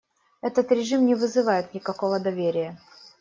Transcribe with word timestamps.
Этот 0.41 0.71
режим 0.71 1.05
не 1.05 1.13
вызывает 1.13 1.75
никакого 1.75 2.19
доверия. 2.19 2.79